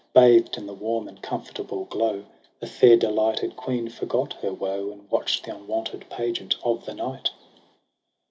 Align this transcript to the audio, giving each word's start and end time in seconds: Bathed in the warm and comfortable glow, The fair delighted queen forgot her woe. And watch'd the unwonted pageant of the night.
Bathed 0.15 0.57
in 0.57 0.65
the 0.65 0.73
warm 0.73 1.07
and 1.07 1.21
comfortable 1.21 1.85
glow, 1.85 2.25
The 2.59 2.65
fair 2.65 2.97
delighted 2.97 3.55
queen 3.55 3.87
forgot 3.87 4.33
her 4.41 4.51
woe. 4.51 4.89
And 4.91 5.07
watch'd 5.11 5.45
the 5.45 5.55
unwonted 5.55 6.09
pageant 6.09 6.55
of 6.63 6.85
the 6.85 6.95
night. 6.95 7.29